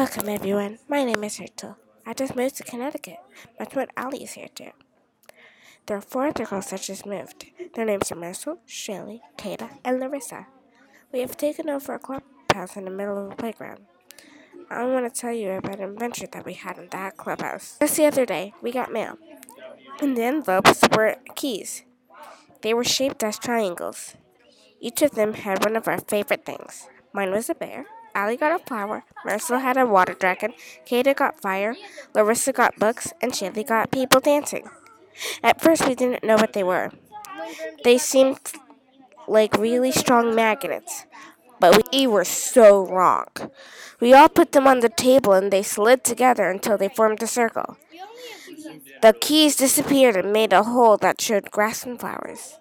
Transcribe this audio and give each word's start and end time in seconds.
Welcome, 0.00 0.30
everyone. 0.30 0.78
My 0.88 1.04
name 1.04 1.22
is 1.24 1.38
Rachel. 1.38 1.76
I 2.06 2.14
just 2.14 2.34
moved 2.34 2.56
to 2.56 2.64
Connecticut. 2.64 3.18
My 3.58 3.66
twin 3.66 3.88
Ali 3.98 4.24
is 4.24 4.32
here, 4.32 4.48
too. 4.48 4.70
There 5.84 5.98
are 5.98 6.00
four 6.00 6.28
other 6.28 6.46
girls 6.46 6.70
that 6.70 6.80
just 6.80 7.04
moved. 7.04 7.44
Their 7.74 7.84
names 7.84 8.10
are 8.10 8.14
Marcel, 8.14 8.60
Shaylee, 8.66 9.20
Kata, 9.36 9.68
and 9.84 10.00
Larissa. 10.00 10.46
We 11.12 11.20
have 11.20 11.36
taken 11.36 11.68
over 11.68 11.92
a 11.92 11.98
clubhouse 11.98 12.78
in 12.78 12.86
the 12.86 12.90
middle 12.90 13.26
of 13.26 13.32
a 13.32 13.36
playground. 13.36 13.80
I 14.70 14.86
want 14.86 15.04
to 15.04 15.20
tell 15.20 15.34
you 15.34 15.50
about 15.50 15.80
an 15.80 15.90
adventure 15.90 16.28
that 16.32 16.46
we 16.46 16.54
had 16.54 16.78
in 16.78 16.88
that 16.92 17.18
clubhouse. 17.18 17.76
Just 17.78 17.98
the 17.98 18.06
other 18.06 18.24
day, 18.24 18.54
we 18.62 18.72
got 18.72 18.90
mail. 18.90 19.18
In 20.00 20.14
the 20.14 20.22
envelopes 20.22 20.80
were 20.96 21.16
keys. 21.34 21.82
They 22.62 22.72
were 22.72 22.84
shaped 22.84 23.22
as 23.22 23.38
triangles. 23.38 24.14
Each 24.80 25.02
of 25.02 25.10
them 25.10 25.34
had 25.34 25.62
one 25.62 25.76
of 25.76 25.86
our 25.86 26.00
favorite 26.00 26.46
things. 26.46 26.88
Mine 27.12 27.32
was 27.32 27.50
a 27.50 27.54
bear. 27.54 27.84
Allie 28.14 28.36
got 28.36 28.60
a 28.60 28.64
flower. 28.64 29.04
Marcel 29.24 29.58
had 29.58 29.76
a 29.76 29.86
water 29.86 30.14
dragon. 30.14 30.52
Kata 30.88 31.14
got 31.14 31.40
fire. 31.40 31.76
Larissa 32.14 32.52
got 32.52 32.78
books. 32.78 33.12
And 33.20 33.32
Shaylee 33.32 33.66
got 33.66 33.90
people 33.90 34.20
dancing. 34.20 34.68
At 35.42 35.60
first, 35.60 35.86
we 35.86 35.94
didn't 35.94 36.24
know 36.24 36.36
what 36.36 36.52
they 36.52 36.62
were. 36.62 36.90
They 37.84 37.98
seemed 37.98 38.40
like 39.26 39.56
really 39.56 39.92
strong 39.92 40.34
magnets, 40.34 41.06
but 41.58 41.88
we 41.92 42.06
were 42.06 42.24
so 42.24 42.86
wrong. 42.86 43.28
We 44.00 44.12
all 44.12 44.28
put 44.28 44.52
them 44.52 44.66
on 44.66 44.80
the 44.80 44.88
table 44.88 45.32
and 45.32 45.52
they 45.52 45.62
slid 45.62 46.04
together 46.04 46.48
until 46.50 46.76
they 46.76 46.88
formed 46.88 47.22
a 47.22 47.26
circle. 47.26 47.76
The 49.02 49.12
keys 49.12 49.56
disappeared 49.56 50.16
and 50.16 50.32
made 50.32 50.52
a 50.52 50.64
hole 50.64 50.96
that 50.98 51.20
showed 51.20 51.50
grass 51.50 51.84
and 51.84 51.98
flowers. 51.98 52.58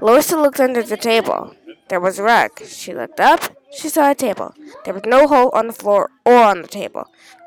Larissa 0.00 0.36
looked 0.36 0.60
under 0.60 0.82
the 0.82 0.96
table. 0.96 1.54
There 1.88 2.00
was 2.00 2.18
a 2.18 2.22
rug. 2.22 2.64
She 2.66 2.94
looked 2.94 3.20
up. 3.20 3.56
She 3.72 3.88
saw 3.88 4.10
a 4.10 4.14
table. 4.14 4.54
There 4.84 4.94
was 4.94 5.04
no 5.04 5.26
hole 5.26 5.50
on 5.52 5.66
the 5.66 5.72
floor 5.72 6.10
or 6.24 6.36
on 6.36 6.62
the 6.62 6.68
table. 6.68 7.06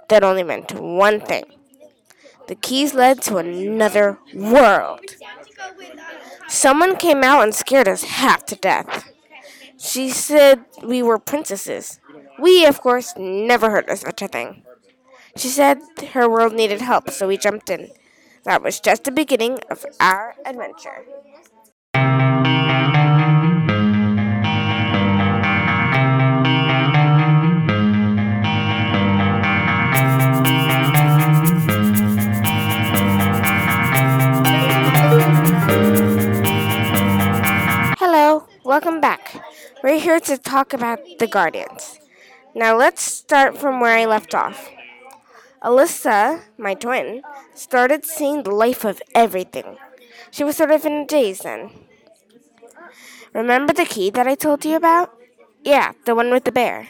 That 0.10 0.24
only 0.24 0.44
meant 0.44 0.72
one 0.74 1.20
thing. 1.20 1.46
The 2.48 2.56
keys 2.56 2.94
led 2.94 3.22
to 3.24 3.38
another 3.38 4.20
world. 4.34 5.00
Someone 6.48 6.98
came 6.98 7.24
out 7.24 7.44
and 7.44 7.56
scared 7.56 7.88
us 7.88 8.04
half 8.04 8.46
to 8.48 8.56
death. 8.56 9.12
She 9.78 10.10
said 10.10 10.66
we 10.84 11.02
were 11.02 11.20
princesses. 11.20 12.00
We, 12.40 12.66
of 12.66 12.82
course, 12.82 13.14
never 13.18 13.70
heard 13.70 13.90
of 13.90 14.00
such 14.00 14.22
a 14.22 14.28
thing. 14.28 14.64
She 15.36 15.48
said 15.48 15.80
her 16.14 16.30
world 16.30 16.54
needed 16.54 16.82
help, 16.82 17.10
so 17.10 17.28
we 17.28 17.38
jumped 17.38 17.70
in. 17.70 17.90
That 18.44 18.62
was 18.62 18.80
just 18.80 19.06
the 19.06 19.12
beginning 19.12 19.60
of 19.70 19.86
our 20.00 20.36
adventure. 20.46 21.06
Welcome 38.74 39.00
back. 39.00 39.40
We're 39.84 40.00
here 40.00 40.20
to 40.22 40.36
talk 40.36 40.74
about 40.74 40.98
the 41.20 41.28
Guardians. 41.28 42.00
Now 42.56 42.76
let's 42.76 43.04
start 43.04 43.56
from 43.56 43.80
where 43.80 43.96
I 43.96 44.06
left 44.06 44.34
off. 44.34 44.68
Alyssa, 45.62 46.42
my 46.58 46.74
twin, 46.74 47.22
started 47.54 48.04
seeing 48.04 48.42
the 48.42 48.50
life 48.50 48.84
of 48.84 49.00
everything. 49.14 49.78
She 50.32 50.44
was 50.44 50.58
sort 50.58 50.72
of 50.72 50.86
in 50.86 50.94
a 50.94 51.06
daze 51.06 51.42
then. 51.42 51.70
Remember 53.32 53.74
the 53.74 53.86
key 53.86 54.10
that 54.10 54.26
I 54.26 54.34
told 54.34 54.66
you 54.66 54.76
about? 54.76 55.14
Yeah, 55.64 55.92
the 56.08 56.16
one 56.16 56.32
with 56.32 56.46
the 56.46 56.52
bear. 56.52 56.88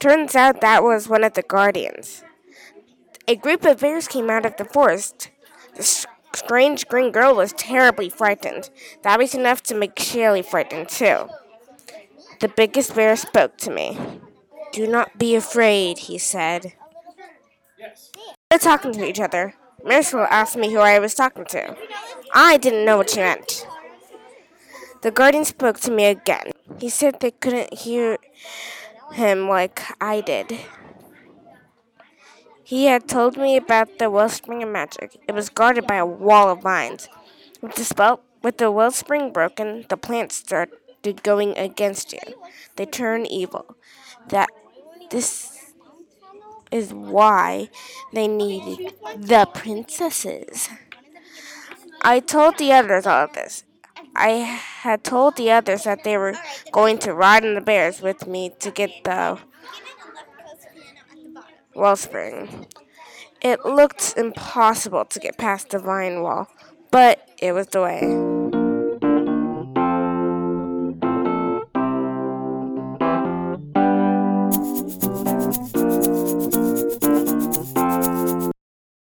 Turns 0.00 0.34
out 0.34 0.60
that 0.60 0.82
was 0.82 1.08
one 1.08 1.22
of 1.22 1.34
the 1.34 1.42
Guardians. 1.42 2.24
A 3.28 3.36
group 3.36 3.64
of 3.64 3.78
bears 3.78 4.08
came 4.08 4.30
out 4.30 4.44
of 4.44 4.56
the 4.56 4.64
forest. 4.64 5.30
Strange 6.44 6.88
green 6.88 7.12
girl 7.12 7.34
was 7.34 7.52
terribly 7.52 8.08
frightened. 8.08 8.70
That 9.02 9.18
was 9.18 9.34
enough 9.34 9.62
to 9.64 9.74
make 9.74 9.98
Shirley 9.98 10.40
frightened 10.40 10.88
too. 10.88 11.28
The 12.40 12.48
biggest 12.48 12.94
bear 12.94 13.14
spoke 13.14 13.58
to 13.58 13.70
me. 13.70 13.98
Do 14.72 14.86
not 14.86 15.18
be 15.18 15.34
afraid, 15.34 15.98
he 16.08 16.16
said. 16.16 16.72
They're 18.48 18.58
talking 18.58 18.92
to 18.92 19.04
each 19.04 19.20
other. 19.20 19.54
Marcel 19.84 20.26
asked 20.30 20.56
me 20.56 20.72
who 20.72 20.78
I 20.78 20.98
was 20.98 21.14
talking 21.14 21.44
to. 21.50 21.76
I 22.34 22.56
didn't 22.56 22.86
know 22.86 22.96
what 22.96 23.10
she 23.10 23.20
meant. 23.20 23.66
The 25.02 25.10
guardian 25.10 25.44
spoke 25.44 25.78
to 25.80 25.90
me 25.90 26.06
again. 26.06 26.52
He 26.78 26.88
said 26.88 27.20
they 27.20 27.32
couldn't 27.32 27.74
hear 27.74 28.16
him 29.12 29.46
like 29.46 29.82
I 30.00 30.22
did. 30.22 30.58
He 32.70 32.84
had 32.84 33.08
told 33.08 33.36
me 33.36 33.56
about 33.56 33.98
the 33.98 34.08
wellspring 34.08 34.62
of 34.62 34.68
magic. 34.68 35.20
It 35.26 35.34
was 35.34 35.48
guarded 35.48 35.88
by 35.88 35.96
a 35.96 36.06
wall 36.06 36.50
of 36.50 36.62
vines. 36.62 37.08
With 37.60 37.74
the 37.74 37.82
spell, 37.82 38.20
with 38.44 38.58
the 38.58 38.70
wellspring 38.70 39.32
broken, 39.32 39.86
the 39.88 39.96
plants 39.96 40.36
started 40.36 41.24
going 41.24 41.58
against 41.58 42.12
you. 42.12 42.20
They 42.76 42.86
turn 42.86 43.26
evil. 43.26 43.74
That 44.28 44.50
this 45.10 45.72
is 46.70 46.94
why 46.94 47.70
they 48.12 48.28
needed 48.28 48.94
the 49.16 49.48
princesses. 49.52 50.68
I 52.02 52.20
told 52.20 52.56
the 52.58 52.72
others 52.72 53.04
all 53.04 53.24
of 53.24 53.32
this. 53.32 53.64
I 54.14 54.28
had 54.84 55.02
told 55.02 55.34
the 55.34 55.50
others 55.50 55.82
that 55.82 56.04
they 56.04 56.16
were 56.16 56.36
going 56.70 56.98
to 56.98 57.14
ride 57.14 57.44
on 57.44 57.56
the 57.56 57.60
bears 57.60 58.00
with 58.00 58.28
me 58.28 58.52
to 58.60 58.70
get 58.70 58.90
the 59.02 59.40
wellspring. 61.74 62.66
It 63.42 63.64
looked 63.64 64.14
impossible 64.16 65.04
to 65.06 65.18
get 65.18 65.38
past 65.38 65.70
the 65.70 65.78
vine 65.78 66.22
wall, 66.22 66.48
but 66.90 67.28
it 67.38 67.52
was 67.52 67.68
the 67.68 67.82
way. 67.82 68.29